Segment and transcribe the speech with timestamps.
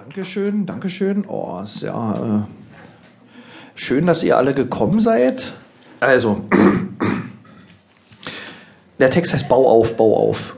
[0.00, 1.26] Dankeschön, Dankeschön.
[1.28, 2.50] Oh, sehr äh,
[3.74, 5.52] schön, dass ihr alle gekommen seid.
[6.00, 6.44] Also,
[8.98, 10.56] der Text heißt Bau auf, Bau auf.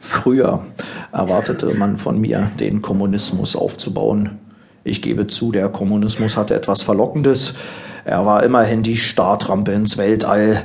[0.00, 0.64] Früher
[1.12, 4.40] erwartete man von mir, den Kommunismus aufzubauen.
[4.82, 7.54] Ich gebe zu, der Kommunismus hatte etwas Verlockendes.
[8.04, 10.64] Er war immerhin die Startrampe ins Weltall.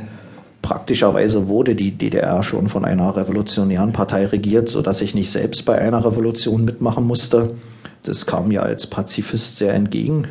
[0.64, 5.64] Praktischerweise wurde die DDR schon von einer revolutionären Partei regiert, so dass ich nicht selbst
[5.66, 7.54] bei einer Revolution mitmachen musste.
[8.04, 10.28] Das kam mir als Pazifist sehr entgegen.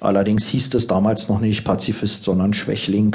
[0.00, 3.14] Allerdings hieß es damals noch nicht Pazifist, sondern Schwächling.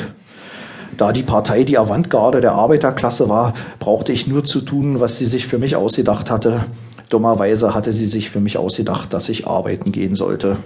[0.98, 5.26] Da die Partei die Avantgarde der Arbeiterklasse war, brauchte ich nur zu tun, was sie
[5.26, 6.62] sich für mich ausgedacht hatte.
[7.10, 10.58] Dummerweise hatte sie sich für mich ausgedacht, dass ich arbeiten gehen sollte.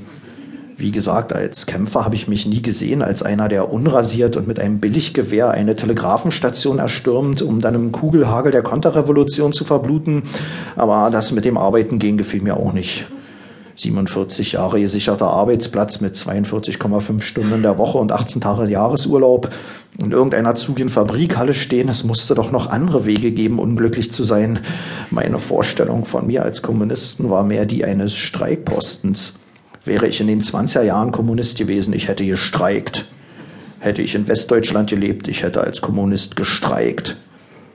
[0.77, 4.59] Wie gesagt, als Kämpfer habe ich mich nie gesehen, als einer, der unrasiert und mit
[4.59, 10.23] einem Billiggewehr eine Telegrafenstation erstürmt, um dann im Kugelhagel der Konterrevolution zu verbluten.
[10.75, 13.05] Aber das mit dem Arbeiten gehen gefiel mir auch nicht.
[13.79, 19.51] 47 Jahre gesicherter Arbeitsplatz mit 42,5 Stunden der Woche und 18 Tage Jahresurlaub
[19.97, 21.87] in irgendeiner Zug in Fabrikhalle stehen.
[21.87, 24.59] Es musste doch noch andere Wege geben, unglücklich zu sein.
[25.11, 29.35] Meine Vorstellung von mir als Kommunisten war mehr die eines Streikpostens.
[29.85, 33.05] Wäre ich in den 20er Jahren Kommunist gewesen, ich hätte gestreikt.
[33.79, 37.15] Hätte ich in Westdeutschland gelebt, ich hätte als Kommunist gestreikt.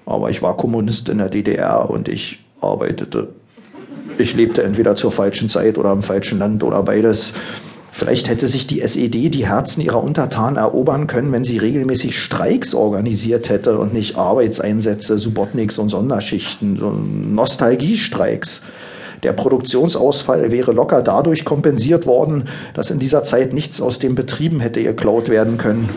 [0.05, 3.31] Aber ich war Kommunist in der DDR und ich arbeitete.
[4.19, 7.33] Ich lebte entweder zur falschen Zeit oder im falschen Land oder beides.
[7.91, 12.75] Vielleicht hätte sich die SED die Herzen ihrer Untertanen erobern können, wenn sie regelmäßig Streiks
[12.75, 18.63] organisiert hätte und nicht Arbeitseinsätze, Subotniks und Sonderschichten, so Nostalgiestreiks.
[19.23, 24.61] Der Produktionsausfall wäre locker dadurch kompensiert worden, dass in dieser Zeit nichts aus den Betrieben
[24.61, 25.89] hätte geklaut werden können.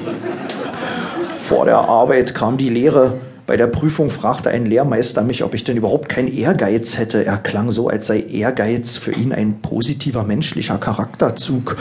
[1.40, 3.20] Vor der Arbeit kam die Lehre.
[3.48, 7.26] Bei der Prüfung fragte ein Lehrmeister mich, ob ich denn überhaupt keinen Ehrgeiz hätte.
[7.26, 11.78] Er klang so, als sei Ehrgeiz für ihn ein positiver menschlicher Charakterzug.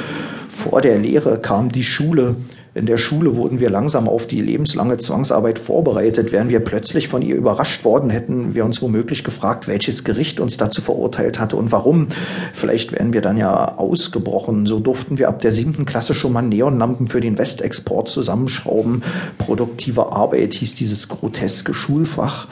[0.71, 2.35] Vor der Lehre kam die Schule.
[2.75, 6.33] In der Schule wurden wir langsam auf die lebenslange Zwangsarbeit vorbereitet.
[6.33, 10.57] Wären wir plötzlich von ihr überrascht worden, hätten wir uns womöglich gefragt, welches Gericht uns
[10.57, 12.09] dazu verurteilt hatte und warum.
[12.53, 14.67] Vielleicht wären wir dann ja ausgebrochen.
[14.67, 19.05] So durften wir ab der siebten Klasse schon mal Neonlampen für den Westexport zusammenschrauben.
[19.39, 22.49] Produktive Arbeit hieß dieses groteske Schulfach.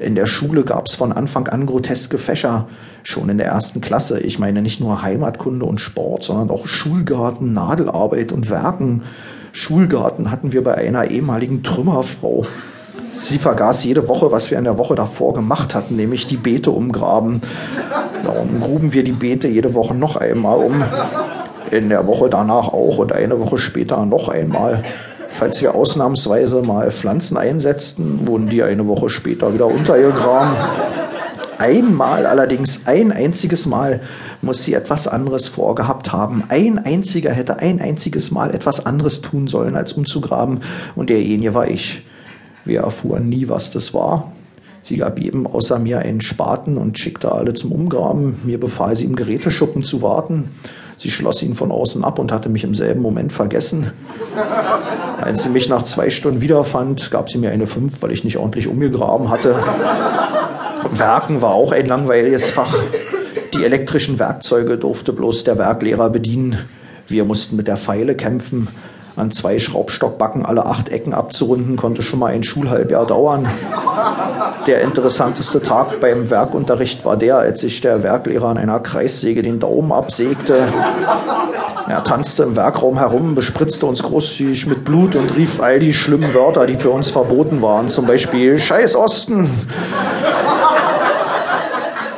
[0.00, 2.68] In der Schule gab es von Anfang an groteske Fächer,
[3.02, 4.20] schon in der ersten Klasse.
[4.20, 9.02] Ich meine nicht nur Heimatkunde und Sport, sondern auch Schulgarten, Nadelarbeit und Werken.
[9.52, 12.46] Schulgarten hatten wir bei einer ehemaligen Trümmerfrau.
[13.12, 16.70] Sie vergaß jede Woche, was wir in der Woche davor gemacht hatten, nämlich die Beete
[16.70, 17.40] umgraben.
[18.24, 20.84] Darum gruben wir die Beete jede Woche noch einmal um.
[21.72, 24.84] In der Woche danach auch und eine Woche später noch einmal.
[25.30, 30.56] Falls wir ausnahmsweise mal Pflanzen einsetzten, wurden die eine Woche später wieder untergegraben.
[31.58, 34.00] Einmal allerdings, ein einziges Mal
[34.42, 36.44] muss sie etwas anderes vorgehabt haben.
[36.48, 40.60] Ein einziger hätte ein einziges Mal etwas anderes tun sollen, als umzugraben.
[40.94, 42.04] Und derjenige war ich.
[42.64, 44.32] Wir erfuhren nie, was das war.
[44.82, 48.40] Sie gab jedem außer mir einen Spaten und schickte alle zum Umgraben.
[48.44, 50.50] Mir befahl sie im Geräteschuppen zu warten.
[50.98, 53.92] Sie schloss ihn von außen ab und hatte mich im selben Moment vergessen.
[55.20, 58.36] Als sie mich nach zwei Stunden wiederfand, gab sie mir eine Fünf, weil ich nicht
[58.36, 59.54] ordentlich umgegraben hatte.
[60.90, 62.74] Werken war auch ein langweiliges Fach.
[63.54, 66.58] Die elektrischen Werkzeuge durfte bloß der Werklehrer bedienen.
[67.06, 68.68] Wir mussten mit der Pfeile kämpfen.
[69.18, 73.48] An zwei Schraubstockbacken alle acht Ecken abzurunden, konnte schon mal ein Schulhalbjahr dauern.
[74.68, 79.58] Der interessanteste Tag beim Werkunterricht war der, als sich der Werklehrer an einer Kreissäge den
[79.58, 80.68] Daumen absägte.
[81.88, 86.32] Er tanzte im Werkraum herum, bespritzte uns großzügig mit Blut und rief all die schlimmen
[86.32, 87.88] Wörter, die für uns verboten waren.
[87.88, 89.50] Zum Beispiel Scheiß Osten.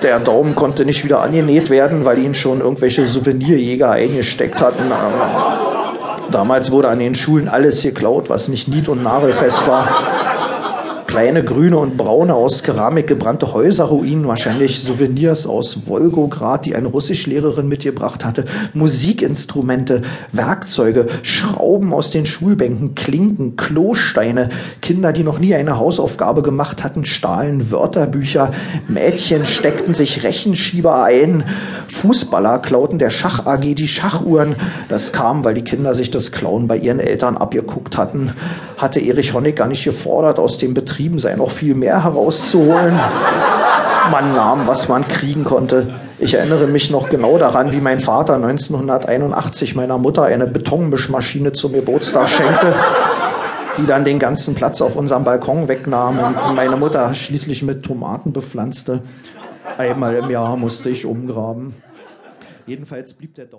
[0.02, 4.92] Der Daumen konnte nicht wieder angenäht werden, weil ihn schon irgendwelche Souvenirjäger eingesteckt hatten.
[6.30, 9.86] Damals wurde an den Schulen alles geklaut, was nicht nied- und nagelfest war
[11.10, 17.66] kleine grüne und braune aus Keramik gebrannte Häuserruinen, wahrscheinlich Souvenirs aus Wolgograd, die eine Russischlehrerin
[17.66, 24.50] mitgebracht hatte, Musikinstrumente, Werkzeuge, Schrauben aus den Schulbänken, Klinken, Klosteine,
[24.82, 28.52] Kinder, die noch nie eine Hausaufgabe gemacht hatten, stahlen Wörterbücher,
[28.86, 31.42] Mädchen steckten sich Rechenschieber ein,
[31.90, 34.54] Fußballer klauten der Schach AG die Schachuhren.
[34.88, 38.32] Das kam, weil die Kinder sich das Klauen bei ihren Eltern abgeguckt hatten.
[38.78, 42.94] Hatte Erich Honecker nicht gefordert, aus dem Betrieb getrieben sei, noch viel mehr herauszuholen.
[44.10, 45.86] Man nahm, was man kriegen konnte.
[46.18, 51.72] Ich erinnere mich noch genau daran, wie mein Vater 1981 meiner Mutter eine Betonmischmaschine zum
[51.72, 52.74] Geburtstag schenkte,
[53.78, 58.34] die dann den ganzen Platz auf unserem Balkon wegnahm und meine Mutter schließlich mit Tomaten
[58.34, 59.00] bepflanzte.
[59.78, 61.74] Einmal im Jahr musste ich umgraben.
[62.66, 63.58] Jedenfalls blieb der Dorf.